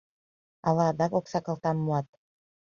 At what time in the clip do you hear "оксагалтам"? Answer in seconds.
1.19-1.77